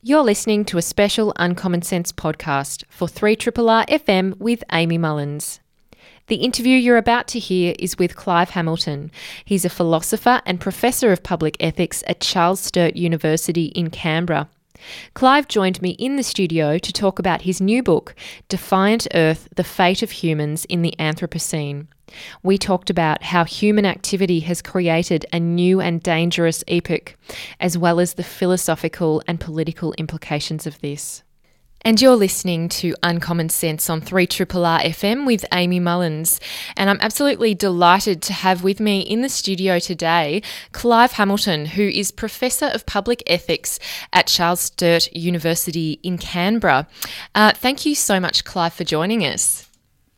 [0.00, 5.58] You're listening to a special Uncommon Sense podcast for 3RRR FM with Amy Mullins.
[6.28, 9.10] The interview you're about to hear is with Clive Hamilton.
[9.44, 14.48] He's a philosopher and professor of public ethics at Charles Sturt University in Canberra.
[15.14, 18.14] Clive joined me in the studio to talk about his new book,
[18.48, 21.88] Defiant Earth The Fate of Humans in the Anthropocene.
[22.42, 27.16] We talked about how human activity has created a new and dangerous epoch,
[27.60, 31.22] as well as the philosophical and political implications of this.
[31.82, 36.40] And you're listening to Uncommon Sense on 3RRR FM with Amy Mullins.
[36.76, 41.84] And I'm absolutely delighted to have with me in the studio today Clive Hamilton, who
[41.84, 43.78] is Professor of Public Ethics
[44.12, 46.88] at Charles Sturt University in Canberra.
[47.34, 49.67] Uh, thank you so much, Clive, for joining us.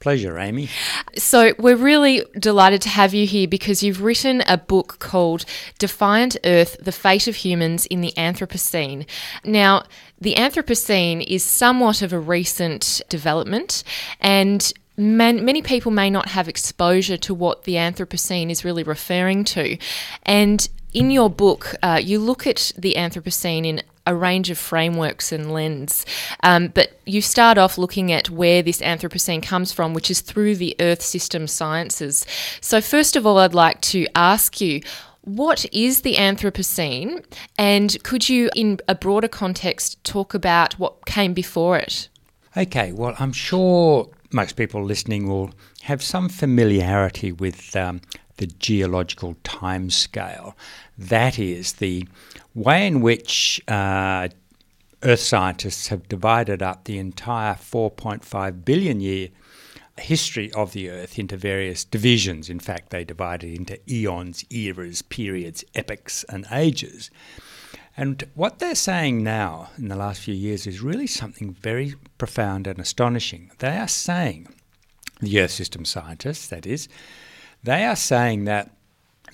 [0.01, 0.71] Pleasure, Amy.
[1.17, 5.45] So, we're really delighted to have you here because you've written a book called
[5.79, 9.07] Defiant Earth The Fate of Humans in the Anthropocene.
[9.45, 9.85] Now,
[10.19, 13.85] the Anthropocene is somewhat of a recent development,
[14.21, 19.45] and Man, many people may not have exposure to what the Anthropocene is really referring
[19.45, 19.79] to.
[20.25, 25.33] And in your book, uh, you look at the Anthropocene in a range of frameworks
[25.33, 26.07] and lens.
[26.43, 30.57] Um, but you start off looking at where this Anthropocene comes from, which is through
[30.57, 32.27] the Earth system sciences.
[32.61, 34.83] So, first of all, I'd like to ask you.
[35.23, 37.23] What is the Anthropocene?
[37.59, 42.09] And could you, in a broader context, talk about what came before it?
[42.57, 45.51] Okay, well, I'm sure most people listening will
[45.83, 48.01] have some familiarity with um,
[48.39, 50.57] the geological time scale.
[50.97, 52.07] That is the
[52.55, 54.29] way in which uh,
[55.03, 59.29] Earth scientists have divided up the entire 4.5 billion year
[59.99, 62.51] history of the Earth into various divisions.
[62.51, 67.11] In fact, they divide it into eons, eras, periods, epochs, and ages.
[67.97, 72.67] And what they're saying now in the last few years is really something very profound
[72.67, 73.51] and astonishing.
[73.59, 74.49] They are saying,
[75.21, 76.89] the Earth system scientists, that is,
[77.63, 78.71] they are saying that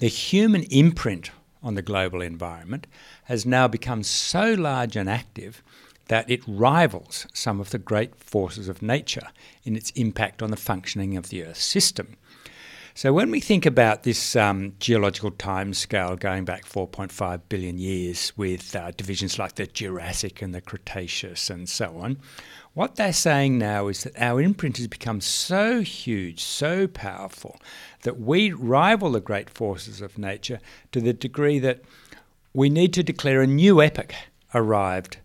[0.00, 1.30] the human imprint
[1.66, 2.86] on the global environment
[3.24, 5.62] has now become so large and active
[6.06, 9.28] that it rivals some of the great forces of nature
[9.64, 12.16] in its impact on the functioning of the Earth system.
[12.96, 18.32] So, when we think about this um, geological time scale going back 4.5 billion years
[18.38, 22.16] with uh, divisions like the Jurassic and the Cretaceous and so on,
[22.72, 27.60] what they're saying now is that our imprint has become so huge, so powerful,
[28.00, 30.58] that we rival the great forces of nature
[30.92, 31.82] to the degree that
[32.54, 34.14] we need to declare a new epoch
[34.54, 35.18] arrived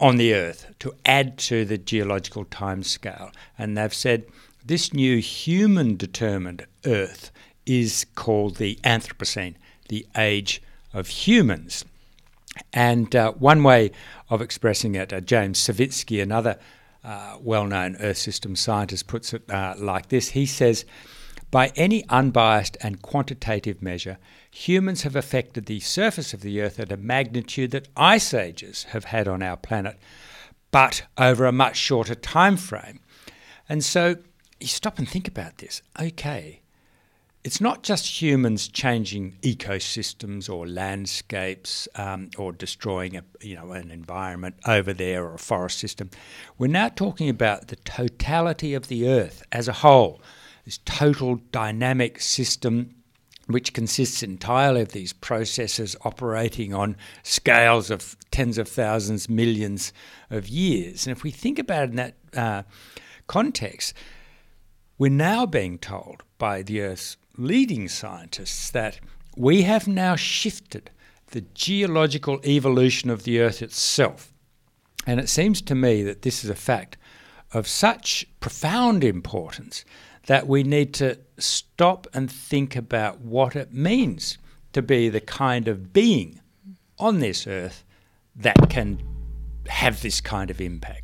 [0.00, 3.30] on the Earth to add to the geological time scale.
[3.56, 4.24] And they've said
[4.64, 7.30] this new human determined Earth
[7.66, 9.54] is called the Anthropocene,
[9.88, 11.84] the age of humans.
[12.72, 13.90] And uh, one way
[14.30, 16.58] of expressing it, uh, James Syvitski, another
[17.02, 20.84] uh, well known Earth system scientist, puts it uh, like this He says,
[21.50, 24.18] by any unbiased and quantitative measure,
[24.50, 29.04] humans have affected the surface of the Earth at a magnitude that ice ages have
[29.04, 29.98] had on our planet,
[30.70, 33.00] but over a much shorter time frame.
[33.68, 34.16] And so
[34.64, 35.82] you stop and think about this.
[36.00, 36.62] Okay,
[37.44, 43.90] it's not just humans changing ecosystems or landscapes um, or destroying a, you know, an
[43.90, 46.08] environment over there or a forest system.
[46.56, 50.22] We're now talking about the totality of the earth as a whole,
[50.64, 52.94] this total dynamic system
[53.46, 59.92] which consists entirely of these processes operating on scales of tens of thousands, millions
[60.30, 61.06] of years.
[61.06, 62.62] And if we think about it in that uh,
[63.26, 63.92] context,
[64.98, 69.00] we're now being told by the Earth's leading scientists that
[69.36, 70.90] we have now shifted
[71.28, 74.32] the geological evolution of the Earth itself.
[75.06, 76.96] And it seems to me that this is a fact
[77.52, 79.84] of such profound importance
[80.26, 84.38] that we need to stop and think about what it means
[84.72, 86.40] to be the kind of being
[86.98, 87.84] on this earth
[88.36, 88.98] that can
[89.68, 91.03] have this kind of impact.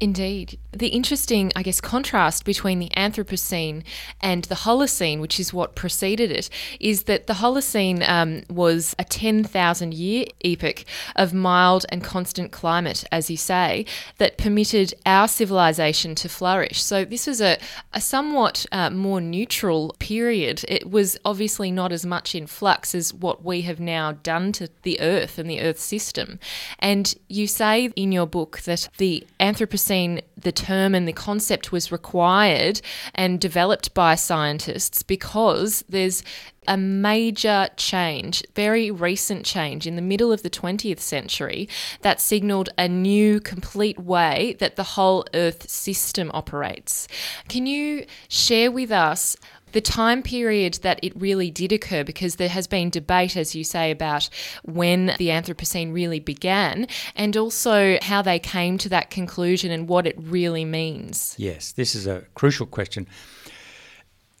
[0.00, 0.58] Indeed.
[0.72, 3.82] The interesting, I guess, contrast between the Anthropocene
[4.22, 6.48] and the Holocene, which is what preceded it,
[6.78, 10.86] is that the Holocene um, was a 10,000 year epoch
[11.16, 13.84] of mild and constant climate, as you say,
[14.16, 16.82] that permitted our civilization to flourish.
[16.82, 17.58] So this was a,
[17.92, 20.64] a somewhat uh, more neutral period.
[20.66, 24.70] It was obviously not as much in flux as what we have now done to
[24.82, 26.38] the Earth and the Earth system.
[26.78, 31.72] And you say in your book that the Anthropocene Anthropocene, the term and the concept
[31.72, 32.80] was required
[33.14, 36.22] and developed by scientists because there's
[36.68, 41.68] a major change, very recent change in the middle of the 20th century
[42.02, 47.08] that signaled a new, complete way that the whole Earth system operates.
[47.48, 49.36] Can you share with us
[49.72, 53.64] the time period that it really did occur, because there has been debate, as you
[53.64, 54.28] say, about
[54.64, 60.06] when the Anthropocene really began and also how they came to that conclusion and what
[60.06, 61.34] it really means.
[61.38, 63.06] Yes, this is a crucial question.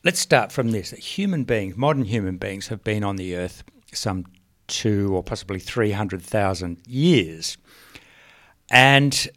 [0.04, 0.90] Let's start from this.
[0.92, 3.62] Human beings, modern human beings, have been on the earth
[3.92, 4.24] some
[4.66, 7.58] two or possibly 300,000 years.
[8.70, 9.28] And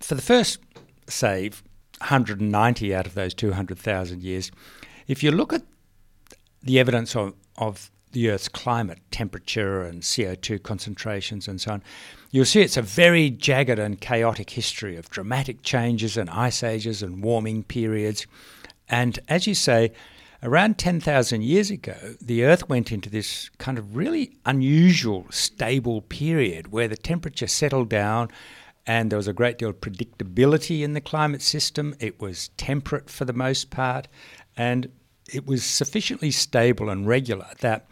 [0.00, 0.60] for the first,
[1.08, 1.50] say,
[1.98, 4.50] 190 out of those 200,000 years,
[5.10, 5.62] if you look at
[6.62, 11.82] the evidence of, of the Earth's climate, temperature, and CO2 concentrations, and so on,
[12.30, 17.02] you'll see it's a very jagged and chaotic history of dramatic changes and ice ages
[17.02, 18.28] and warming periods.
[18.88, 19.90] And as you say,
[20.44, 26.70] around 10,000 years ago, the Earth went into this kind of really unusual, stable period
[26.70, 28.30] where the temperature settled down
[28.86, 31.94] and there was a great deal of predictability in the climate system.
[31.98, 34.08] It was temperate for the most part.
[34.56, 34.90] And
[35.32, 37.86] it was sufficiently stable and regular that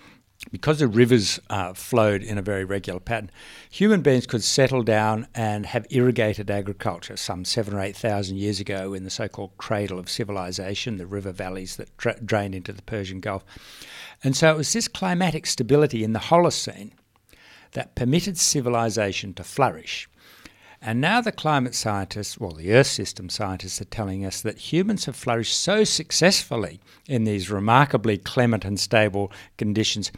[0.53, 3.31] because the rivers uh, flowed in a very regular pattern,
[3.71, 8.61] human beings could settle down and have irrigated agriculture some seven or eight thousand years
[8.61, 12.73] ago in the so called cradle of civilization, the river valleys that tra- drain into
[12.73, 13.45] the Persian Gulf.
[14.23, 16.93] And so it was this climatic stability in the Holocene
[17.73, 20.09] that permitted civilization to flourish.
[20.81, 25.07] And now the climate scientists, well, the Earth system scientists, are telling us that humans
[25.07, 30.13] have flourished so successfully in these remarkably clement and stable conditions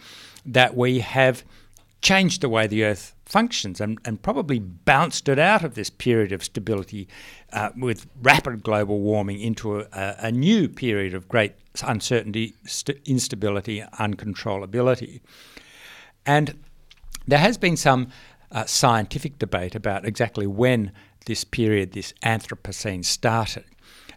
[0.45, 1.45] that we have
[2.03, 6.33] changed the way the Earth functions and, and probably bounced it out of this period
[6.33, 7.09] of stability
[7.53, 11.53] uh, with rapid global warming into a, a new period of great
[11.83, 15.21] uncertainty, st- instability, uncontrollability.
[16.27, 16.59] And
[17.27, 18.09] there has been some
[18.53, 20.93] uh, scientific debate about exactly when
[21.27, 23.65] this period, this Anthropocene, started.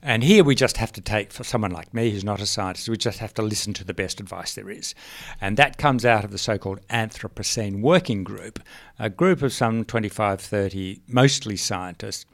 [0.06, 2.90] And here we just have to take, for someone like me who's not a scientist,
[2.90, 4.94] we just have to listen to the best advice there is.
[5.40, 8.60] And that comes out of the so called Anthropocene Working Group,
[9.00, 12.26] a group of some 25, 30, mostly scientists,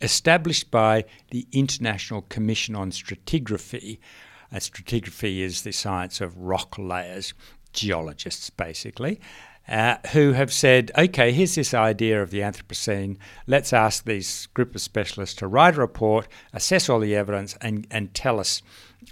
[0.00, 3.98] established by the International Commission on Stratigraphy.
[4.54, 7.34] Stratigraphy is the science of rock layers,
[7.72, 9.20] geologists basically
[9.68, 13.16] uh, who have said, okay, here's this idea of the Anthropocene.
[13.46, 17.86] Let's ask these group of specialists to write a report, assess all the evidence, and,
[17.90, 18.62] and tell us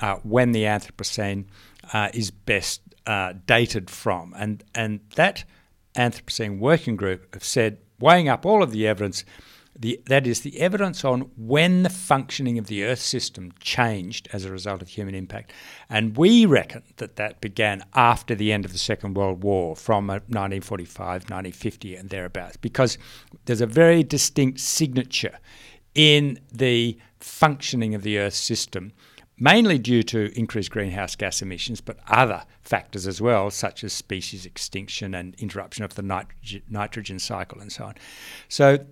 [0.00, 1.44] uh, when the Anthropocene
[1.92, 4.34] uh, is best uh, dated from.
[4.36, 5.44] And, and that
[5.96, 9.24] Anthropocene working group have said, weighing up all of the evidence,
[9.78, 14.44] the, that is the evidence on when the functioning of the Earth system changed as
[14.44, 15.52] a result of human impact.
[15.88, 20.06] And we reckon that that began after the end of the Second World War, from
[20.08, 22.98] 1945, uh, 1950, and thereabouts, because
[23.44, 25.38] there's a very distinct signature
[25.94, 28.92] in the functioning of the Earth system.
[29.42, 34.44] Mainly due to increased greenhouse gas emissions, but other factors as well, such as species
[34.44, 37.94] extinction and interruption of the nitrogen, nitrogen cycle and so on.
[38.48, 38.84] So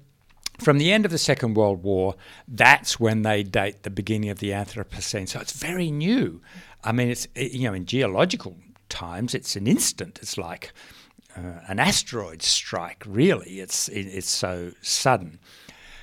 [0.59, 2.17] from the end of the Second World War,
[2.47, 5.29] that's when they date the beginning of the Anthropocene.
[5.29, 6.41] So it's very new.
[6.85, 8.57] I mean, it's you know in geological
[8.89, 10.19] times, it's an instant.
[10.21, 10.73] It's like
[11.37, 13.05] uh, an asteroid strike.
[13.07, 15.39] Really, it's it, it's so sudden,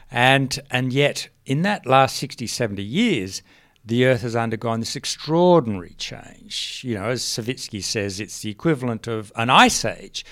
[0.10, 3.44] and and yet in that last 60, 70 years,
[3.86, 6.82] the Earth has undergone this extraordinary change.
[6.84, 10.26] You know, as Syvitski says, it's the equivalent of an ice age,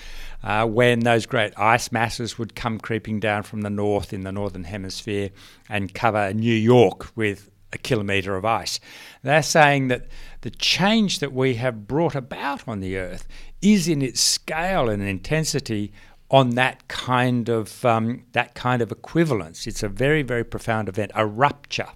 [0.44, 4.30] uh, when those great ice masses would come creeping down from the north in the
[4.30, 5.30] northern hemisphere
[5.68, 8.78] and cover New York with a kilometre of ice.
[9.22, 10.06] They're saying that
[10.42, 13.26] the change that we have brought about on the Earth
[13.62, 15.92] is in its scale and intensity
[16.30, 19.66] on that kind of um, that kind of equivalence.
[19.66, 21.88] It's a very very profound event, a rupture,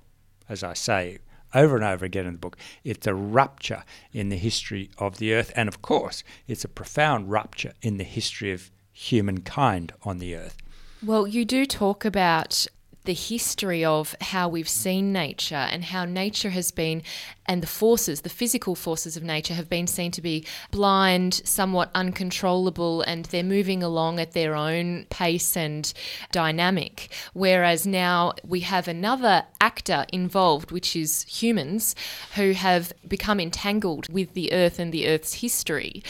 [0.49, 1.19] as I say
[1.59, 2.57] over and over again in the book.
[2.85, 5.53] It's a rupture in the history of the earth.
[5.57, 10.57] And of course, it's a profound rupture in the history of humankind on the earth.
[11.05, 12.67] Well, you do talk about
[13.09, 17.03] the history of how we've seen nature and how nature has been,
[17.47, 21.91] and the forces, the physical forces of nature, have been seen to be blind, somewhat
[21.95, 25.95] uncontrollable, and they're moving along at their own pace and
[26.33, 27.11] dynamic.
[27.33, 31.95] Whereas now we have another actor involved, which is humans,
[32.35, 36.03] who have become entangled with the earth and the earth's history.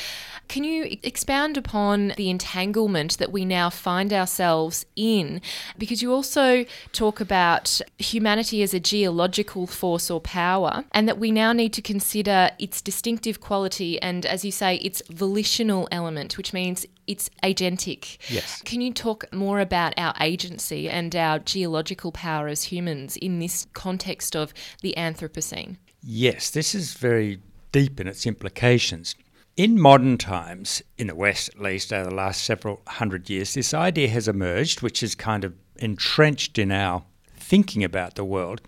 [0.49, 5.43] Can you expound upon the entanglement that we now find ourselves in?
[5.77, 11.31] Because you also talk about humanity as a geological force or power, and that we
[11.31, 16.53] now need to consider its distinctive quality and, as you say, its volitional element, which
[16.55, 18.17] means it's agentic.
[18.31, 18.63] Yes.
[18.63, 23.67] Can you talk more about our agency and our geological power as humans in this
[23.75, 25.77] context of the Anthropocene?
[26.03, 27.41] Yes, this is very
[27.71, 29.15] deep in its implications.
[29.59, 33.75] In modern times, in the West at least, over the last several hundred years, this
[33.75, 37.03] idea has emerged, which is kind of entrenched in our
[37.37, 38.61] thinking about the world,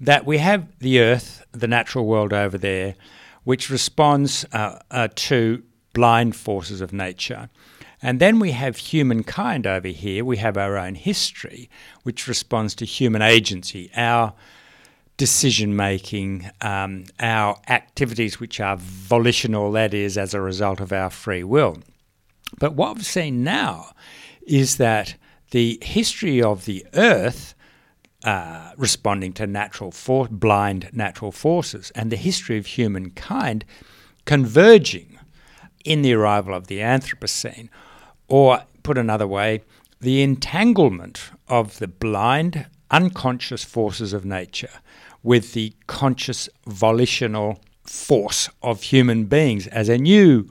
[0.00, 2.94] that we have the Earth, the natural world over there,
[3.44, 7.50] which responds uh, uh, to blind forces of nature.
[8.00, 10.24] And then we have humankind over here.
[10.24, 11.68] We have our own history,
[12.04, 14.32] which responds to human agency, our
[15.16, 21.10] decision making, um, our activities which are volitional, that is, as a result of our
[21.10, 21.78] free will.
[22.58, 23.92] But what we've seen now
[24.46, 25.16] is that
[25.50, 27.54] the history of the earth
[28.24, 33.64] uh, responding to natural for- blind natural forces and the history of humankind
[34.24, 35.18] converging
[35.84, 37.68] in the arrival of the Anthropocene,
[38.26, 39.62] or put another way,
[40.00, 44.80] the entanglement of the blind, unconscious forces of nature
[45.22, 50.50] with the conscious volitional force of human beings as a new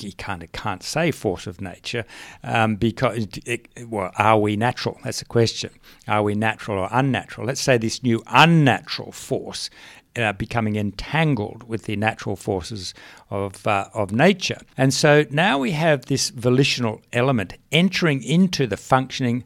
[0.00, 2.04] you kind of can't say force of nature
[2.44, 4.98] um, because it, well are we natural?
[5.02, 5.70] That's the question.
[6.06, 7.46] Are we natural or unnatural?
[7.46, 9.68] Let's say this new unnatural force
[10.16, 12.94] uh, becoming entangled with the natural forces
[13.30, 14.60] of uh, of nature.
[14.76, 19.44] And so now we have this volitional element entering into the functioning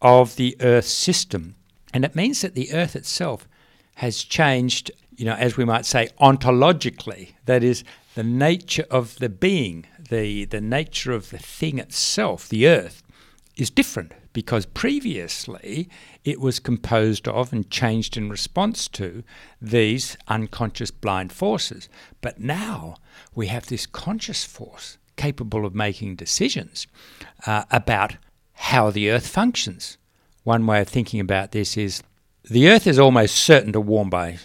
[0.00, 1.54] of the earth system.
[1.94, 3.47] And it means that the earth itself
[3.98, 7.34] has changed, you know, as we might say, ontologically.
[7.46, 7.82] That is,
[8.14, 13.02] the nature of the being, the, the nature of the thing itself, the earth,
[13.56, 15.88] is different because previously
[16.22, 19.24] it was composed of and changed in response to
[19.60, 21.88] these unconscious blind forces.
[22.20, 22.98] But now
[23.34, 26.86] we have this conscious force capable of making decisions
[27.46, 28.16] uh, about
[28.52, 29.98] how the earth functions.
[30.44, 32.04] One way of thinking about this is
[32.50, 34.38] the Earth is almost certain to warm by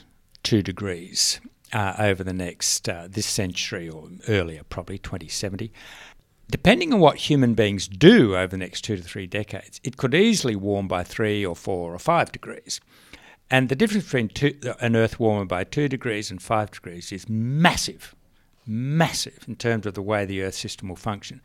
[0.44, 1.40] two degrees
[1.72, 5.72] uh, over the next, uh, this century or earlier, probably 2070.
[6.52, 10.14] Depending on what human beings do over the next two to three decades, it could
[10.14, 12.82] easily warm by three or four or five degrees.
[13.50, 17.30] And the difference between two, an Earth warmer by two degrees and five degrees is
[17.30, 18.14] massive,
[18.66, 21.42] massive in terms of the way the Earth system will function.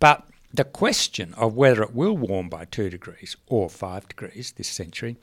[0.00, 0.26] But
[0.58, 5.16] the question of whether it will warm by two degrees or five degrees this century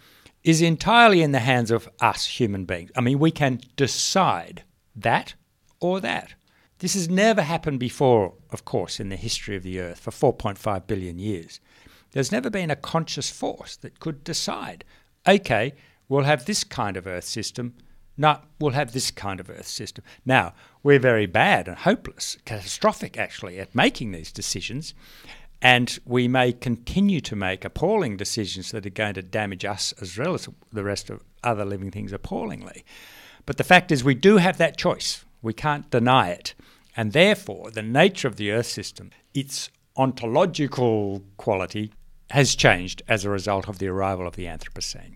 [0.46, 2.90] is entirely in the hands of us human beings.
[2.96, 4.64] I mean, we can decide
[4.96, 5.34] that
[5.82, 6.36] or that.
[6.80, 10.88] This has never happened before, of course, in the history of the Earth for 4.5
[10.88, 11.60] billion years.
[12.12, 14.86] There's never been a conscious force that could decide,
[15.28, 15.74] okay,
[16.08, 17.76] we'll have this kind of Earth system,
[18.16, 20.06] no, we'll have this kind of Earth system.
[20.26, 20.54] Now,
[20.86, 24.94] we're very bad and hopeless, catastrophic actually, at making these decisions.
[25.60, 30.16] And we may continue to make appalling decisions that are going to damage us as
[30.16, 32.86] well as the rest of other living things appallingly.
[33.48, 35.26] But the fact is, we do have that choice.
[35.42, 36.54] We can't deny it.
[36.96, 41.94] And therefore, the nature of the Earth system, its ontological quality,
[42.30, 45.16] has changed as a result of the arrival of the Anthropocene.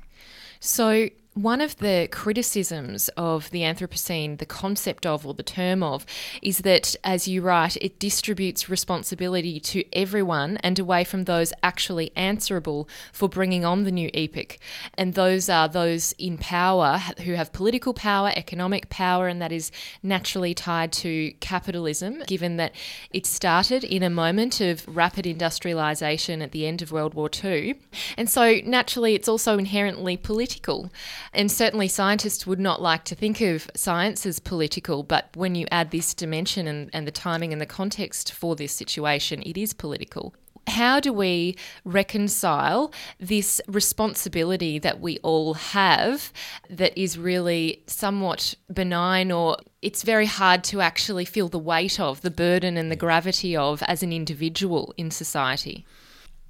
[0.60, 6.06] So, one of the criticisms of the Anthropocene, the concept of or the term of,
[6.42, 12.12] is that, as you write, it distributes responsibility to everyone and away from those actually
[12.16, 14.58] answerable for bringing on the new epoch.
[14.96, 19.72] And those are those in power who have political power, economic power, and that is
[20.04, 22.74] naturally tied to capitalism, given that
[23.12, 27.80] it started in a moment of rapid industrialisation at the end of World War II.
[28.18, 30.92] And so, naturally, it's also inherently political.
[31.34, 35.68] And certainly, scientists would not like to think of science as political, but when you
[35.72, 39.74] add this dimension and, and the timing and the context for this situation, it is
[39.74, 40.34] political
[40.70, 46.32] how do we reconcile this responsibility that we all have
[46.70, 52.22] that is really somewhat benign or it's very hard to actually feel the weight of,
[52.22, 55.86] the burden and the gravity of as an individual in society?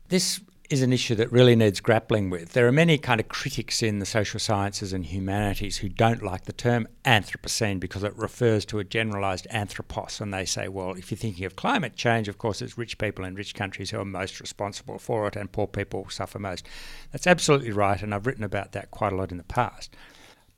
[0.09, 2.53] This is an issue that really needs grappling with.
[2.53, 6.45] There are many kind of critics in the social sciences and humanities who don't like
[6.45, 10.21] the term Anthropocene because it refers to a generalized anthropos.
[10.21, 13.25] And they say, well, if you're thinking of climate change, of course, it's rich people
[13.25, 16.67] in rich countries who are most responsible for it, and poor people suffer most.
[17.11, 19.95] That's absolutely right, and I've written about that quite a lot in the past.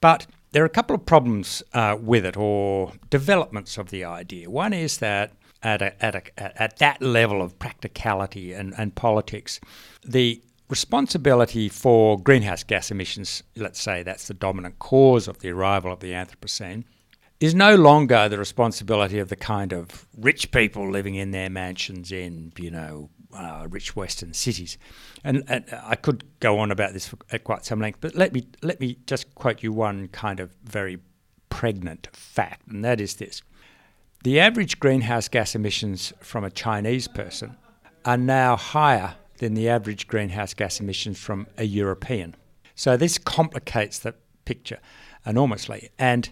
[0.02, 4.50] But there are a couple of problems uh, with it, or developments of the idea.
[4.50, 5.32] One is that
[5.64, 9.60] at, a, at, a, at that level of practicality and, and politics.
[10.06, 15.92] The responsibility for greenhouse gas emissions, let's say that's the dominant cause of the arrival
[15.92, 16.86] of the Anthropocene,
[17.40, 22.12] is no longer the responsibility of the kind of rich people living in their mansions
[22.12, 24.78] in, you know, uh, rich Western cities.
[25.24, 28.48] And, and, I could go on about this at quite some length, but let me
[28.62, 31.00] let me just quote you one kind of very
[31.50, 33.42] pregnant fact, and that is this:
[34.24, 37.58] the average greenhouse gas emissions from a Chinese person
[38.06, 42.36] are now higher than the average greenhouse gas emissions from a European.
[42.76, 44.14] So this complicates the
[44.46, 44.80] picture
[45.26, 45.90] enormously.
[45.98, 46.30] And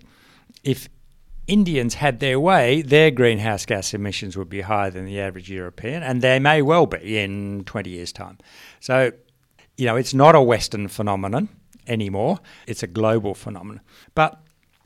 [0.63, 0.87] if
[1.47, 6.03] Indians had their way, their greenhouse gas emissions would be higher than the average European,
[6.03, 8.37] and they may well be in 20 years' time.
[8.79, 9.11] So,
[9.75, 11.49] you know, it's not a Western phenomenon
[11.87, 13.81] anymore, it's a global phenomenon.
[14.13, 14.39] But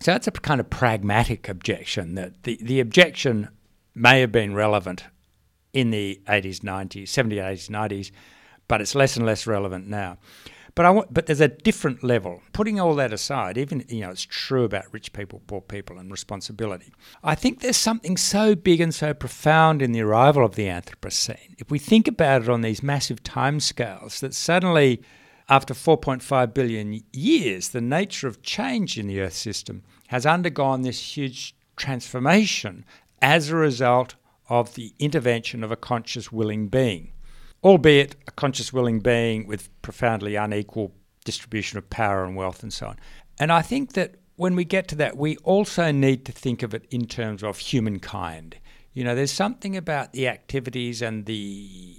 [0.04, 3.48] so that's a kind of pragmatic objection that the, the objection
[3.96, 5.06] may have been relevant
[5.72, 8.12] in the 80s, 90s, 70s, 80s, 90s,
[8.68, 10.18] but it's less and less relevant now.
[10.76, 12.42] But I want, but there's a different level.
[12.52, 16.12] Putting all that aside, even you know, it's true about rich people, poor people, and
[16.12, 16.92] responsibility.
[17.24, 21.56] I think there's something so big and so profound in the arrival of the Anthropocene.
[21.60, 25.02] If we think about it on these massive timescales, that suddenly,
[25.54, 31.16] after 4.5 billion years, the nature of change in the Earth system has undergone this
[31.16, 32.84] huge transformation
[33.22, 34.16] as a result
[34.50, 37.12] of the intervention of a conscious willing being,
[37.64, 40.92] albeit a conscious willing being with profoundly unequal
[41.24, 43.00] distribution of power and wealth and so on.
[43.38, 46.74] And I think that when we get to that, we also need to think of
[46.74, 48.58] it in terms of humankind.
[48.94, 51.96] You know, there's something about the activities and the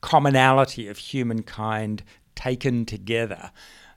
[0.00, 2.02] commonality of humankind
[2.34, 3.50] taken together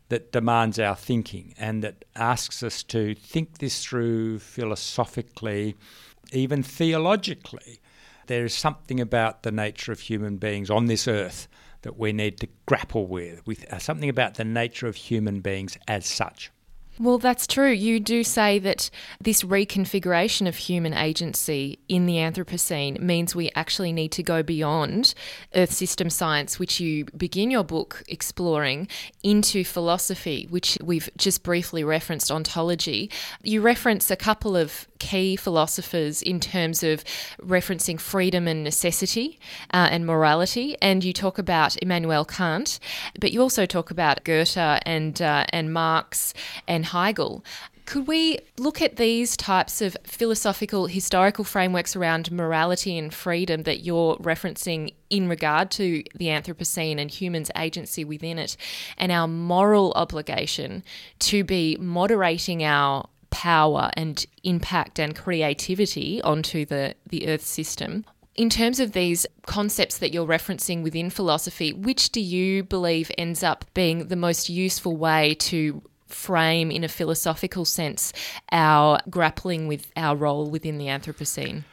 [0.10, 5.76] that demands our thinking and that asks us to think this through philosophically,
[6.32, 7.80] even theologically.
[8.28, 11.48] There is something about the nature of human beings on this earth
[11.82, 15.78] that we need to grapple with, with uh, something about the nature of human beings
[15.88, 16.52] as such.
[17.00, 17.70] Well, that's true.
[17.70, 18.90] You do say that
[19.22, 25.14] this reconfiguration of human agency in the Anthropocene means we actually need to go beyond
[25.54, 28.88] Earth system science, which you begin your book exploring,
[29.22, 33.12] into philosophy, which we've just briefly referenced ontology.
[33.44, 37.04] You reference a couple of key philosophers in terms of
[37.40, 39.40] referencing freedom and necessity
[39.72, 42.80] uh, and morality, and you talk about Immanuel Kant,
[43.20, 46.34] but you also talk about Goethe and uh, and Marx
[46.68, 47.44] and Hegel.
[47.86, 53.80] Could we look at these types of philosophical, historical frameworks around morality and freedom that
[53.80, 58.58] you're referencing in regard to the Anthropocene and humans' agency within it,
[58.98, 60.84] and our moral obligation
[61.20, 68.04] to be moderating our power and impact and creativity onto the, the Earth system?
[68.36, 73.44] In terms of these concepts that you're referencing within philosophy, which do you believe ends
[73.44, 78.14] up being the most useful way to frame, in a philosophical sense,
[78.52, 81.64] our grappling with our role within the Anthropocene?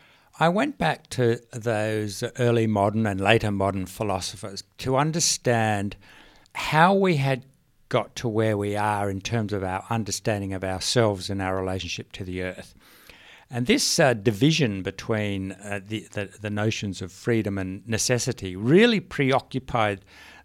[0.40, 5.96] I went back to those early modern and later modern philosophers to understand
[6.54, 7.44] how we had
[7.88, 12.10] got to where we are in terms of our understanding of ourselves and our relationship
[12.12, 12.74] to the earth.
[13.48, 18.98] And this uh, division between uh, the, the, the, notions of freedom and necessity really
[18.98, 20.00] preoccupied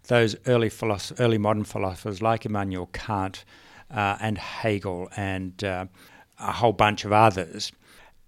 [0.06, 3.44] those early, philosoph- early modern philosophers like Immanuel Kant
[3.90, 5.86] uh, and Hegel and uh,
[6.38, 7.72] a whole bunch of others.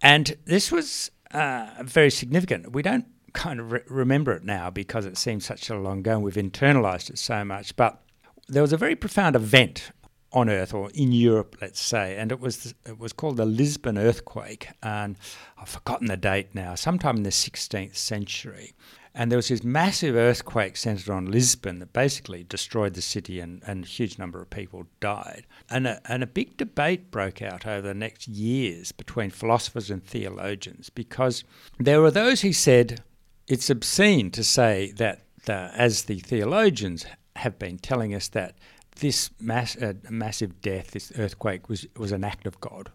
[0.01, 2.73] And this was uh, very significant.
[2.73, 6.13] We don't kind of re- remember it now because it seems such a long ago
[6.13, 7.77] and we've internalized it so much.
[7.77, 8.01] But
[8.49, 9.93] there was a very profound event
[10.33, 13.99] on Earth or in Europe, let's say, and it was it was called the Lisbon
[13.99, 15.17] earthquake, and
[15.59, 18.73] I've forgotten the date now, sometime in the 16th century.
[19.15, 23.63] And there was this massive earthquake centered on Lisbon that basically destroyed the city and,
[23.67, 25.45] and a huge number of people died.
[25.69, 30.03] And a, and a big debate broke out over the next years between philosophers and
[30.03, 31.45] theologians because
[31.79, 33.03] there were those who said
[33.47, 37.05] it's obscene to say that, the, as the theologians
[37.37, 38.55] have been telling us, that
[39.01, 42.91] this mass, uh, massive death, this earthquake, was, was an act of God.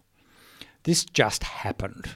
[0.84, 2.16] This just happened.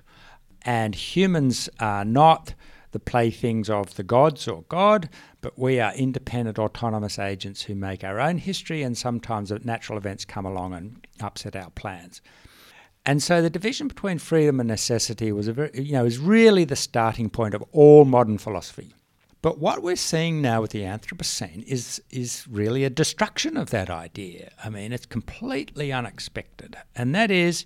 [0.64, 2.54] And humans are not
[2.92, 5.10] the playthings of the gods or God,
[5.42, 10.26] but we are independent, autonomous agents who make our own history, and sometimes natural events
[10.26, 12.22] come along and upset our plans.
[13.06, 16.66] And so the division between freedom and necessity was a very, you know, is really
[16.66, 18.94] the starting point of all modern philosophy.
[19.42, 23.90] But what we're seeing now with the Anthropocene is is really a destruction of that
[23.90, 24.52] idea.
[24.64, 27.66] I mean, it's completely unexpected, and that is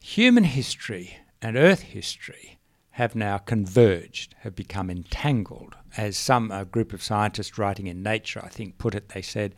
[0.00, 2.58] human history and Earth history
[2.92, 5.76] have now converged, have become entangled.
[5.96, 9.54] As some group of scientists writing in Nature, I think, put it, they said,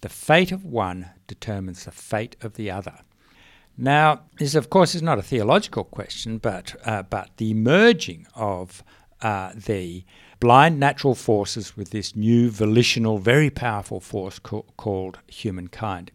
[0.00, 3.00] the fate of one determines the fate of the other.
[3.76, 8.82] Now, this, of course, is not a theological question, but, uh, but the merging of
[9.22, 10.04] uh, the
[10.38, 16.10] blind natural forces with this new volitional, very powerful force co- called humankind.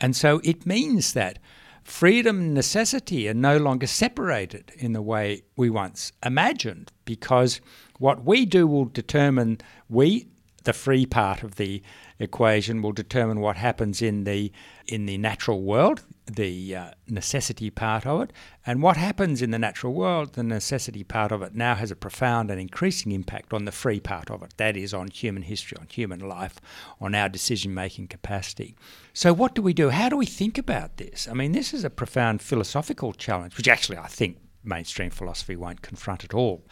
[0.00, 1.38] And so it means that
[1.84, 7.60] freedom and necessity are no longer separated in the way we once imagined, because
[7.98, 10.26] what we do will determine, we,
[10.64, 11.82] the free part of the
[12.18, 14.50] equation, will determine what happens in the
[14.86, 18.32] in the natural world, the uh, necessity part of it.
[18.66, 21.96] And what happens in the natural world, the necessity part of it, now has a
[21.96, 24.54] profound and increasing impact on the free part of it.
[24.56, 26.60] That is, on human history, on human life,
[27.00, 28.74] on our decision making capacity.
[29.12, 29.90] So, what do we do?
[29.90, 31.28] How do we think about this?
[31.28, 35.82] I mean, this is a profound philosophical challenge, which actually I think mainstream philosophy won't
[35.82, 36.64] confront at all.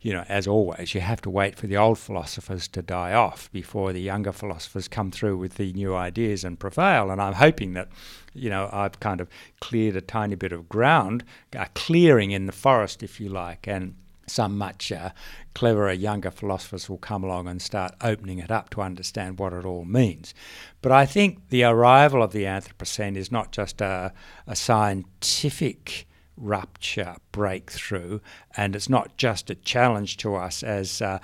[0.00, 3.50] You know, as always, you have to wait for the old philosophers to die off
[3.52, 7.10] before the younger philosophers come through with the new ideas and prevail.
[7.10, 7.88] And I'm hoping that,
[8.32, 9.28] you know, I've kind of
[9.60, 13.94] cleared a tiny bit of ground, a clearing in the forest, if you like, and
[14.26, 15.10] some much uh,
[15.54, 19.64] cleverer younger philosophers will come along and start opening it up to understand what it
[19.64, 20.34] all means.
[20.82, 24.12] But I think the arrival of the Anthropocene is not just a,
[24.46, 28.20] a scientific rupture, breakthrough,
[28.56, 31.18] and it's not just a challenge to us as uh,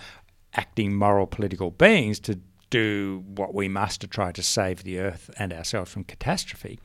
[0.55, 2.39] acting moral political beings to
[2.71, 6.79] do what we must to try to save the earth and ourselves from catastrophe.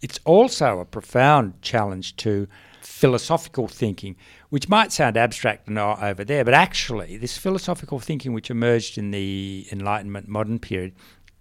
[0.00, 2.46] It's also a profound challenge to
[2.80, 4.16] philosophical thinking,
[4.50, 9.10] which might sound abstract and over there, but actually, this philosophical thinking which emerged in
[9.10, 10.94] the Enlightenment modern period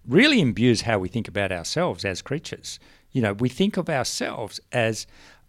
[0.08, 2.80] really imbues how we think about ourselves as creatures.
[3.12, 5.06] You know, we think of ourselves as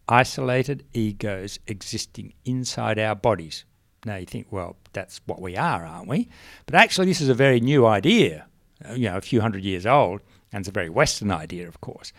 [0.09, 3.65] isolated egos existing inside our bodies.
[4.05, 6.29] Now you think, well, that's what we are, aren't we?
[6.67, 8.47] But actually, this is a very new idea,
[8.89, 10.21] uh, you know, a few hundred years old,
[10.53, 12.13] and it's a very Western idea, of course.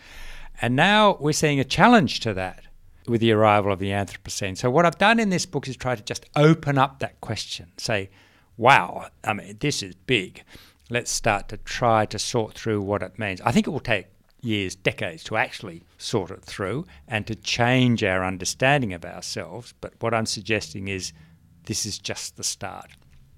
[0.62, 2.64] And now we're seeing a challenge to that
[3.06, 4.56] with the arrival of the Anthropocene.
[4.56, 7.72] So, what I've done in this book is try to just open up that question,
[7.76, 8.10] say,
[8.56, 10.42] wow, I mean, this is big.
[10.90, 13.40] Let's start to try to sort through what it means.
[13.42, 14.06] I think it will take
[14.44, 19.74] years, decades to actually sort it through and to change our understanding of ourselves.
[19.80, 21.12] But what I'm suggesting is
[21.64, 22.90] this is just the start.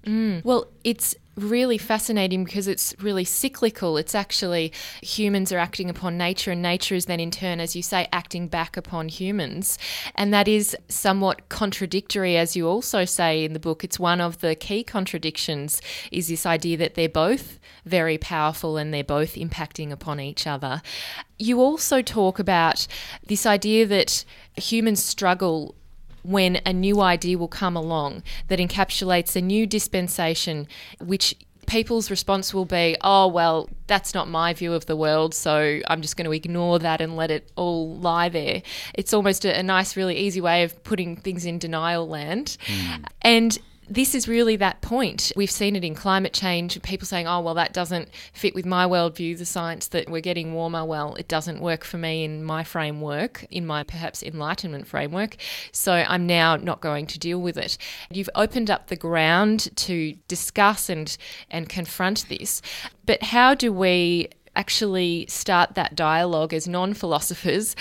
[0.05, 0.43] Mm.
[0.43, 3.97] Well, it's really fascinating because it's really cyclical.
[3.97, 7.83] It's actually humans are acting upon nature, and nature is then, in turn, as you
[7.83, 9.77] say, acting back upon humans.
[10.15, 13.83] And that is somewhat contradictory, as you also say in the book.
[13.83, 18.93] It's one of the key contradictions is this idea that they're both very powerful and
[18.93, 20.81] they're both impacting upon each other.
[21.37, 22.87] You also talk about
[23.27, 25.75] this idea that humans struggle
[26.27, 30.67] when a new idea will come along that encapsulates a new dispensation,
[30.99, 31.33] which
[31.67, 36.01] people's response will be, oh, well, that's not my view of the world, so I'm
[36.01, 38.61] just going to ignore that and let it all lie there.
[38.93, 42.57] It's almost a, a nice, really easy way of putting things in denial land.
[42.65, 43.05] Mm.
[43.21, 43.57] And
[43.89, 45.31] this is really that point.
[45.35, 48.85] We've seen it in climate change, people saying, oh, well, that doesn't fit with my
[48.85, 50.83] worldview, the science that we're getting warmer.
[50.83, 55.37] Well, it doesn't work for me in my framework, in my perhaps enlightenment framework.
[55.71, 57.77] So I'm now not going to deal with it.
[58.11, 61.15] You've opened up the ground to discuss and,
[61.49, 62.61] and confront this.
[63.05, 67.75] But how do we actually start that dialogue as non philosophers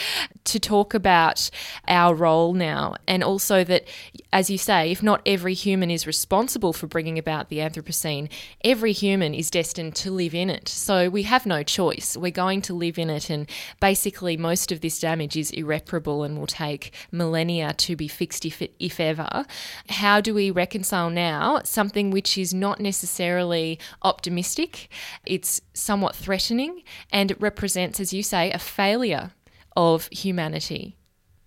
[0.45, 1.51] to talk about
[1.89, 2.95] our role now.
[3.09, 3.85] And also that,
[4.33, 8.29] as you say, if not every human is responsible for bringing about the Anthropocene,
[8.65, 10.69] every human is destined to live in it.
[10.69, 12.17] So we have no choice.
[12.17, 13.31] We're going to live in it.
[13.31, 13.49] And
[13.81, 18.61] basically, most of this damage is irreparable and will take millennia to be fixed, if,
[18.79, 19.47] if ever.
[19.89, 24.89] How do we reconcile now something which is not necessarily optimistic?
[25.25, 29.31] It's somewhat threatening and it represents, as you say, a failure
[29.77, 30.97] of humanity.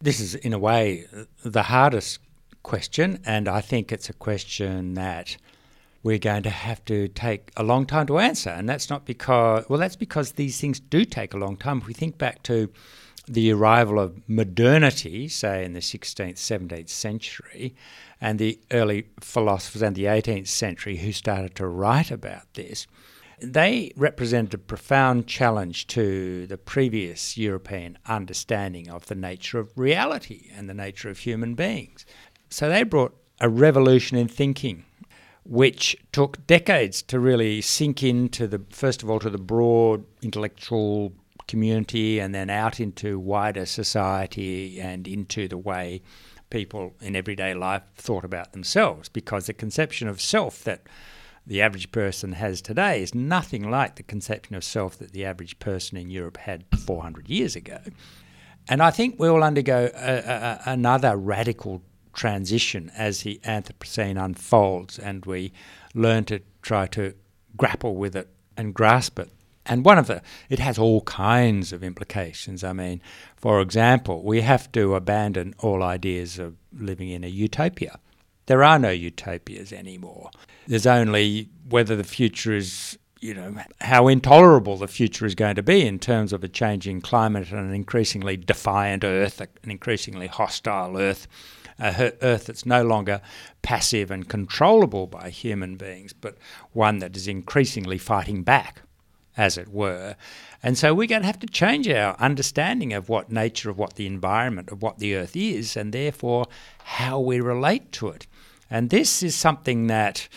[0.02, 1.06] This is, in a way,
[1.44, 2.20] the hardest
[2.64, 5.38] question, and I think it's a question that
[6.02, 8.50] we're going to have to take a long time to answer.
[8.50, 11.80] And that's not because, well, that's because these things do take a long time.
[11.80, 12.70] If we think back to
[13.28, 17.76] the arrival of modernity, say in the 16th, 17th century,
[18.20, 22.88] and the early philosophers and the 18th century who started to write about this,
[23.42, 30.50] they represented a profound challenge to the previous European understanding of the nature of reality
[30.54, 32.06] and the nature of human beings.
[32.50, 34.84] So they brought a revolution in thinking,
[35.44, 41.14] which took decades to really sink into the, first of all, to the broad intellectual
[41.48, 46.02] community and then out into wider society and into the way
[46.50, 50.82] people in everyday life thought about themselves because the conception of self that
[51.46, 55.58] the average person has today is nothing like the conception of self that the average
[55.60, 57.80] person in Europe had 400 years ago.
[58.68, 61.82] And I think we will undergo a, a, another radical
[62.20, 65.54] transition as the Anthropocene unfolds and we
[65.94, 67.14] learn to try to
[67.56, 68.28] grapple with it
[68.58, 69.30] and grasp it.
[69.66, 72.62] And one of the, it has all kinds of implications.
[72.62, 73.02] I mean,
[73.38, 78.00] for example, we have to abandon all ideas of living in a utopia.
[78.48, 80.32] There are no utopias anymore.
[80.68, 85.64] There's only whether the future is, you know, how intolerable the future is going to
[85.64, 90.98] be in terms of a changing climate and an increasingly defiant Earth, an increasingly hostile
[90.98, 91.28] Earth,
[91.80, 93.22] a Earth that's no longer
[93.62, 96.38] passive and controllable by human beings, but
[96.74, 98.82] one that is increasingly fighting back,
[99.38, 100.16] as it were.
[100.62, 103.96] And so we're going to have to change our understanding of what nature, of what
[103.96, 106.48] the environment, of what the Earth is, and therefore
[106.84, 108.28] how we relate to it.
[108.70, 110.28] And this is something that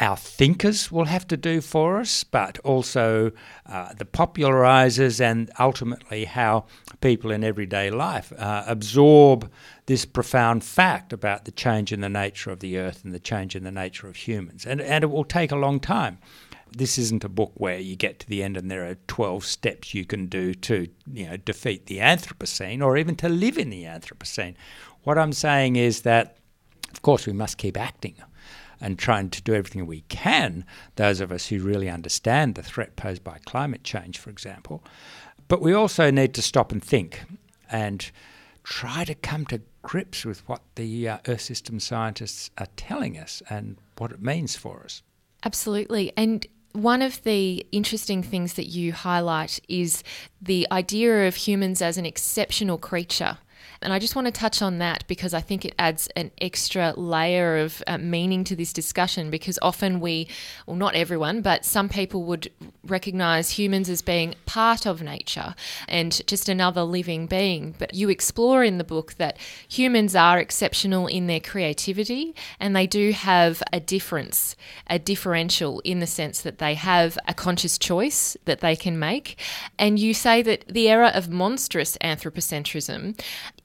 [0.00, 3.30] our thinkers will have to do for us, but also
[3.66, 6.64] uh, the popularizers and ultimately how
[7.00, 9.50] people in everyday life uh, absorb
[9.86, 13.54] this profound fact about the change in the nature of the earth and the change
[13.54, 14.66] in the nature of humans.
[14.66, 16.18] And, and it will take a long time.
[16.76, 19.94] This isn't a book where you get to the end and there are 12 steps
[19.94, 23.84] you can do to you know, defeat the Anthropocene or even to live in the
[23.84, 24.56] Anthropocene.
[25.04, 26.38] What I'm saying is that
[26.90, 28.14] of course, we must keep acting
[28.84, 30.62] and trying to do everything we can,
[30.96, 34.84] those of us who really understand the threat posed by climate change, for example.
[35.48, 37.22] But we also need to stop and think
[37.70, 38.10] and
[38.62, 43.42] try to come to grips with what the uh, Earth system scientists are telling us
[43.48, 45.02] and what it means for us.
[45.44, 46.12] Absolutely.
[46.14, 50.02] And one of the interesting things that you highlight is
[50.42, 53.38] the idea of humans as an exceptional creature.
[53.84, 56.94] And I just want to touch on that because I think it adds an extra
[56.96, 60.26] layer of uh, meaning to this discussion because often we,
[60.66, 62.50] well, not everyone, but some people would
[62.82, 65.54] recognize humans as being part of nature
[65.86, 67.74] and just another living being.
[67.78, 69.36] But you explore in the book that
[69.68, 75.98] humans are exceptional in their creativity and they do have a difference, a differential in
[75.98, 79.38] the sense that they have a conscious choice that they can make.
[79.78, 83.20] And you say that the era of monstrous anthropocentrism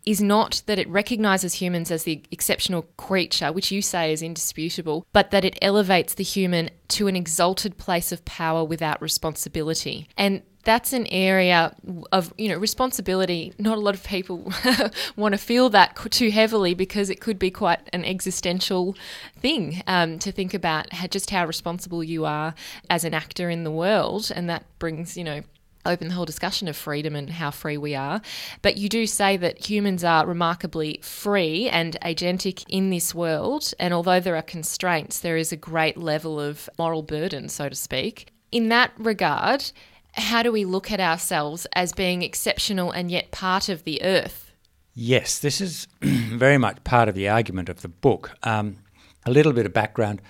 [0.05, 5.05] is not that it recognizes humans as the exceptional creature, which you say is indisputable,
[5.13, 10.07] but that it elevates the human to an exalted place of power without responsibility.
[10.17, 11.73] And that's an area
[12.11, 14.51] of you know responsibility not a lot of people
[15.15, 18.95] want to feel that too heavily because it could be quite an existential
[19.39, 22.53] thing um, to think about how, just how responsible you are
[22.89, 25.41] as an actor in the world and that brings you know
[25.89, 28.21] open the whole discussion of freedom and how free we are.
[28.61, 33.73] But you do say that humans are remarkably free and agentic in this world.
[33.79, 37.75] And although there are constraints, there is a great level of moral burden, so to
[37.75, 38.31] speak.
[38.51, 39.71] In that regard,
[40.13, 44.51] how do we look at ourselves as being exceptional and yet part of the earth?
[44.93, 48.31] Yes, this is very much part of the argument of the book.
[48.43, 48.77] Um,
[49.25, 50.21] a little bit of background.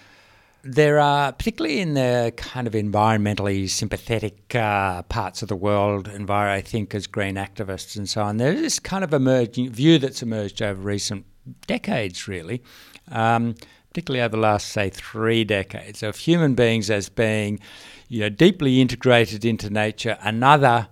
[0.62, 6.50] There are, particularly in the kind of environmentally sympathetic uh, parts of the world, enviro,
[6.50, 10.00] I think, as green activists and so on, there is this kind of emerging view
[10.00, 11.26] that's emerged over recent
[11.66, 12.62] decades, really,
[13.10, 13.56] um,
[13.90, 17.62] particularly over the last, say, three decades, of human beings as being,
[18.10, 20.90] you know, deeply integrated into nature, another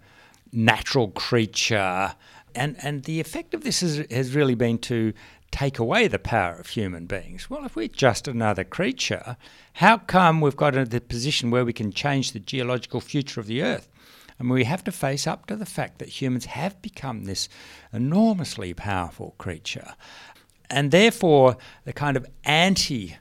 [0.53, 2.15] natural creature.
[2.55, 5.11] And, and the effect of this has, has really been to
[5.57, 7.49] take away the power of human beings.
[7.49, 9.37] Well, if we're just another creature,
[9.73, 13.47] how come we've got into the position where we can change the geological future of
[13.47, 13.89] the Earth?
[14.37, 17.49] And we have to face up to the fact that humans have become this
[17.91, 19.95] enormously powerful creature.
[20.69, 23.15] And therefore, the kind of anti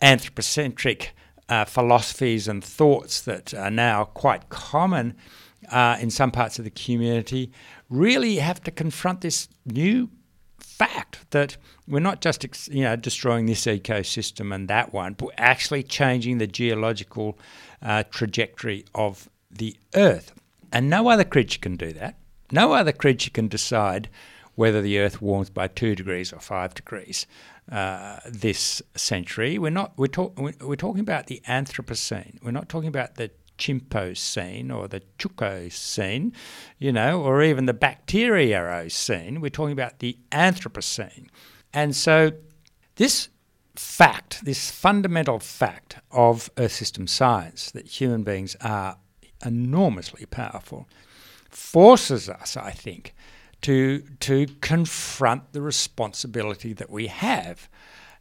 [0.00, 1.12] anthropocentric
[1.48, 5.16] uh, philosophies and thoughts that are now quite common
[5.72, 7.50] uh, in some parts of the community
[7.88, 10.08] really have to confront this new
[10.80, 15.82] fact that we're not just you know destroying this ecosystem and that one, but actually
[15.82, 17.38] changing the geological
[17.82, 20.32] uh, trajectory of the Earth.
[20.72, 22.16] And no other creature can do that.
[22.50, 24.08] No other creature can decide
[24.54, 27.26] whether the Earth warms by two degrees or five degrees
[27.70, 29.58] uh, this century.
[29.58, 29.92] We're not.
[29.98, 32.42] We're, talk, we're talking about the Anthropocene.
[32.42, 36.32] We're not talking about the Chimpocene or the Chukocene,
[36.78, 39.40] you know, or even the Bacteriocene.
[39.40, 41.28] We're talking about the Anthropocene.
[41.72, 42.32] And so
[42.96, 43.28] this
[43.76, 48.98] fact, this fundamental fact of Earth system science, that human beings are
[49.44, 50.88] enormously powerful,
[51.50, 53.14] forces us, I think,
[53.62, 57.68] to, to confront the responsibility that we have.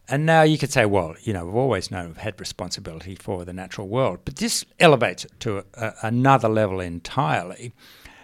[0.09, 3.45] And now you could say, well, you know, we've always known we've had responsibility for
[3.45, 7.73] the natural world, but this elevates it to a, another level entirely,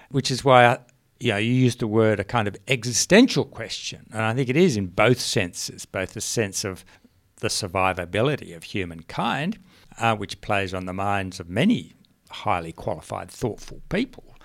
[0.09, 0.79] which is why,
[1.19, 4.07] you know, you used the word a kind of existential question.
[4.11, 6.83] And I think it is in both senses, both the sense of
[7.41, 9.59] the survivability of humankind,
[9.99, 11.93] uh, which plays on the minds of many
[12.31, 14.35] highly qualified, thoughtful people,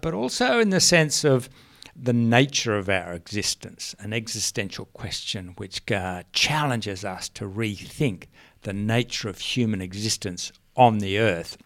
[0.00, 1.48] but also in the sense of
[1.94, 8.24] the nature of our existence, an existential question which uh, challenges us to rethink
[8.62, 11.56] the nature of human existence on the earth.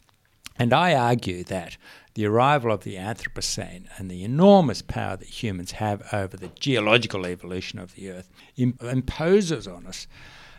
[0.58, 1.76] And I argue that
[2.14, 7.26] the arrival of the Anthropocene and the enormous power that humans have over the geological
[7.26, 10.06] evolution of the earth imposes on us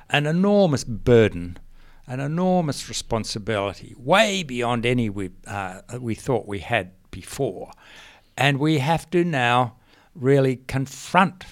[0.09, 1.57] an enormous burden,
[2.05, 7.71] an enormous responsibility, way beyond any we, uh, we thought we had before.
[8.37, 9.77] And we have to now
[10.13, 11.45] really confront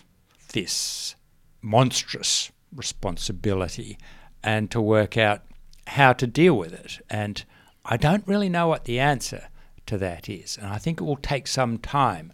[0.54, 1.16] this
[1.62, 3.98] monstrous responsibility
[4.44, 5.42] and to work out
[5.88, 7.00] how to deal with it.
[7.10, 7.44] And
[7.84, 9.50] I don't really know what the answer
[9.88, 10.58] to that is.
[10.58, 12.32] And I think it will take some time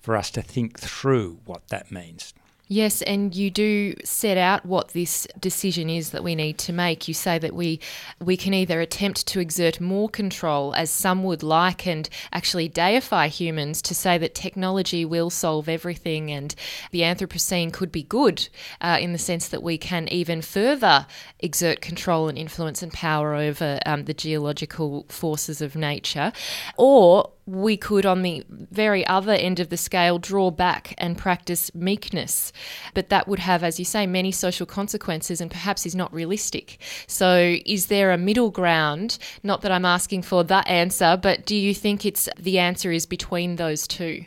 [0.00, 2.34] for us to think through what that means.
[2.66, 7.06] Yes, and you do set out what this decision is that we need to make.
[7.06, 7.78] You say that we
[8.24, 13.28] we can either attempt to exert more control, as some would like, and actually deify
[13.28, 16.54] humans to say that technology will solve everything, and
[16.90, 18.48] the Anthropocene could be good
[18.80, 21.06] uh, in the sense that we can even further
[21.40, 26.32] exert control and influence and power over um, the geological forces of nature,
[26.78, 31.74] or we could, on the very other end of the scale, draw back and practice
[31.74, 32.52] meekness.
[32.94, 36.78] But that would have, as you say, many social consequences and perhaps is not realistic.
[37.06, 39.18] So, is there a middle ground?
[39.42, 43.06] Not that I'm asking for that answer, but do you think it's the answer is
[43.06, 44.24] between those two?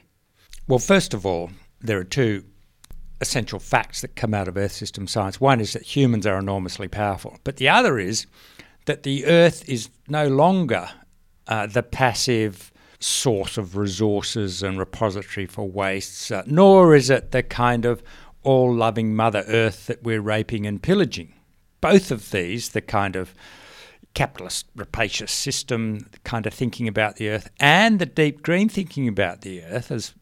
[0.68, 1.52] Well, first of all,
[1.82, 2.44] there are two
[3.20, 5.42] essential facts that come out of Earth system science.
[5.42, 8.28] One is that humans are enormously powerful, but the other is
[8.86, 10.90] that the Earth is no longer
[11.48, 17.44] uh, the passive source of resources and repository for wastes, uh, nor is it the
[17.44, 18.02] kind of
[18.44, 21.34] all loving Mother Earth that we're raping and pillaging.
[21.82, 23.34] Both of these, the kind of
[24.14, 29.42] capitalist rapacious system kind of thinking about the earth and the deep green thinking about
[29.42, 30.16] the earth as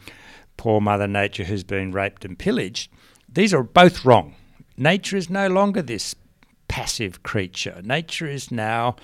[0.57, 2.91] poor mother nature who's been raped and pillaged
[3.35, 4.33] these are both wrong.
[4.77, 6.15] Nature is no longer this
[6.69, 7.81] passive creature.
[7.83, 8.95] Nature is now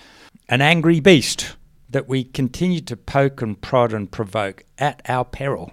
[0.48, 1.56] an angry beast
[1.92, 5.72] that we continue to poke and prod and provoke at our peril.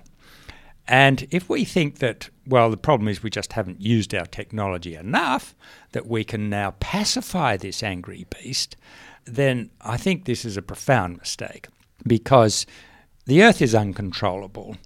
[0.87, 4.95] And if we think that, well, the problem is we just haven't used our technology
[4.95, 5.55] enough,
[5.93, 8.77] that we can now pacify this angry beast,
[9.25, 11.69] then I think this is a profound mistake
[12.07, 12.65] because
[13.27, 14.77] the earth is uncontrollable.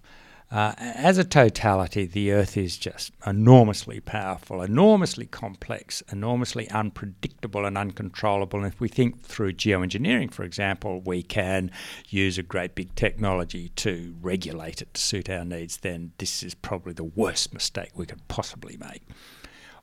[0.53, 7.79] Uh, as a totality, the Earth is just enormously powerful, enormously complex, enormously unpredictable and
[7.79, 8.59] uncontrollable.
[8.59, 11.71] And if we think through geoengineering, for example, we can
[12.11, 16.55] use a great big technology to regulate it to suit our needs, then this is
[16.55, 19.05] probably the worst mistake we could possibly make.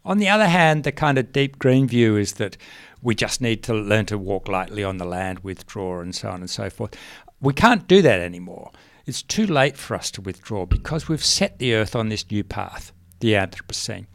[0.06, 2.58] On the other hand, the kind of deep green view is that
[3.02, 6.42] we just need to learn to walk lightly on the land, withdraw, and so on
[6.42, 6.96] and so forth.
[7.42, 8.70] We can't do that anymore
[9.10, 12.44] it's too late for us to withdraw because we've set the Earth on this new
[12.44, 14.06] path, the Anthropocene.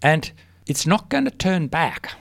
[0.00, 0.32] And
[0.66, 2.12] it's not going to turn back.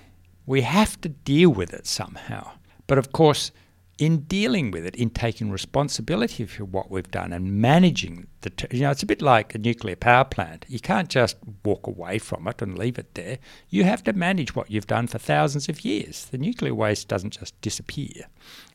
[0.48, 2.52] We have to deal with it somehow.
[2.88, 3.52] But of course,
[3.98, 8.68] in dealing with it, in taking responsibility for what we've done and managing the, t-
[8.72, 10.66] you know, it's a bit like a nuclear power plant.
[10.68, 13.40] You can't just walk away from it and leave it there.
[13.70, 16.26] You have to manage what you've done for thousands of years.
[16.26, 18.28] The nuclear waste doesn't just disappear.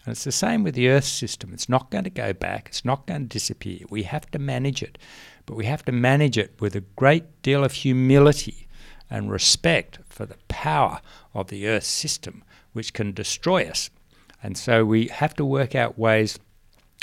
[0.05, 1.53] And it's the same with the Earth system.
[1.53, 3.81] It's not going to go back, it's not going to disappear.
[3.91, 4.97] We have to manage it.
[5.45, 8.69] But we have to manage it with a great deal of humility
[9.11, 11.03] and respect for the power
[11.35, 13.91] of the Earth system, which can destroy us
[14.43, 16.39] and so we have to work out ways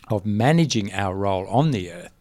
[0.10, 2.14] of managing our role on the Earth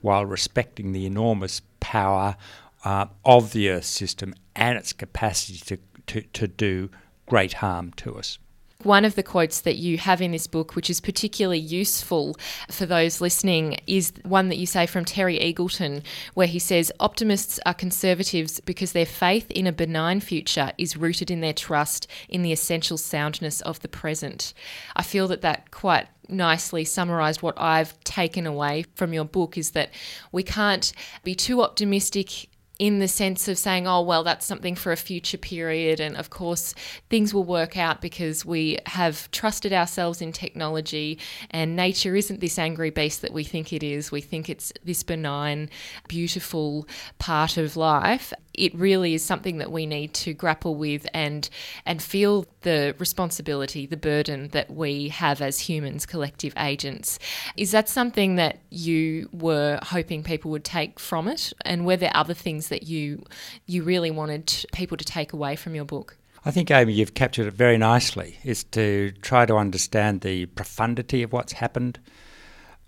[0.00, 2.36] while respecting the enormous power
[2.84, 6.90] uh, of the Earth system and its capacity to, to, to do
[7.26, 8.38] great harm to us.
[8.86, 12.36] One of the quotes that you have in this book, which is particularly useful
[12.70, 17.58] for those listening, is one that you say from Terry Eagleton, where he says, Optimists
[17.66, 22.42] are conservatives because their faith in a benign future is rooted in their trust in
[22.42, 24.54] the essential soundness of the present.
[24.94, 29.72] I feel that that quite nicely summarized what I've taken away from your book is
[29.72, 29.90] that
[30.30, 30.92] we can't
[31.24, 32.48] be too optimistic
[32.78, 36.00] in the sense of saying, oh, well, that's something for a future period.
[36.00, 36.74] And of course,
[37.08, 41.18] things will work out because we have trusted ourselves in technology,
[41.50, 44.10] and nature isn't this angry beast that we think it is.
[44.10, 45.70] We think it's this benign,
[46.08, 46.86] beautiful
[47.18, 48.32] part of life.
[48.56, 51.48] It really is something that we need to grapple with and
[51.84, 57.18] and feel the responsibility, the burden that we have as humans, collective agents.
[57.56, 61.52] Is that something that you were hoping people would take from it?
[61.64, 63.24] And were there other things that you
[63.66, 66.16] you really wanted people to take away from your book?
[66.44, 68.38] I think, Amy, you've captured it very nicely.
[68.44, 71.98] Is to try to understand the profundity of what's happened,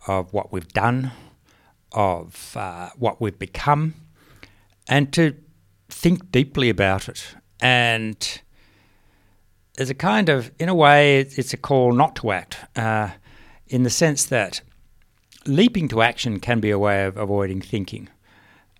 [0.06, 1.10] of what we've done,
[1.90, 3.94] of uh, what we've become,
[4.88, 5.34] and to
[5.98, 7.34] think deeply about it.
[7.60, 8.40] And
[9.74, 13.10] there's a kind of, in a way, it's a call not to act, uh,
[13.66, 14.60] in the sense that
[15.46, 18.08] leaping to action can be a way of avoiding thinking.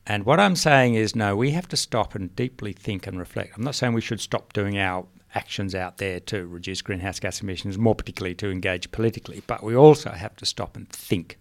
[0.07, 3.57] And what I'm saying is, no, we have to stop and deeply think and reflect.
[3.57, 7.43] I'm not saying we should stop doing our actions out there to reduce greenhouse gas
[7.43, 11.39] emissions, more particularly to engage politically, but we also have to stop and think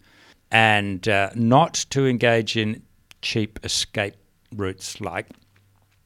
[0.52, 2.82] and uh, not to engage in
[3.22, 4.16] cheap escape
[4.56, 5.28] routes like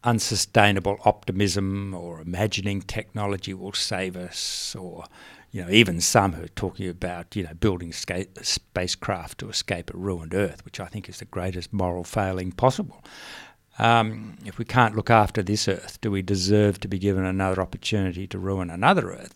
[0.04, 5.06] unsustainable optimism or imagining technology will save us or
[5.52, 9.98] you know, even some who are talking about, you know, building spacecraft to escape a
[9.98, 13.04] ruined Earth, which I think is the greatest moral failing possible.
[13.78, 17.62] Um, if we can't look after this Earth, do we deserve to be given another
[17.62, 19.36] opportunity to ruin another Earth?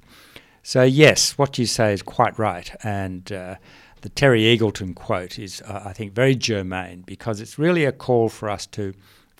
[0.64, 2.74] So, yes, what you say is quite right.
[2.82, 3.56] And uh,
[4.02, 8.30] the Terry Eagleton quote is, uh, I think, very germane because it's really a call
[8.30, 8.94] for us to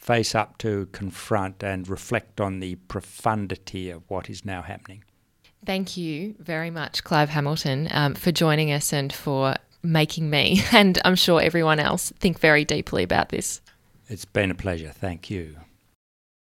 [0.06, 5.04] face up to, confront, and reflect on the profundity of what is now happening.
[5.66, 11.00] Thank you very much, Clive Hamilton, um, for joining us and for making me, and
[11.04, 13.62] I'm sure everyone else, think very deeply about this.
[14.08, 14.92] It's been a pleasure.
[14.92, 15.56] Thank you.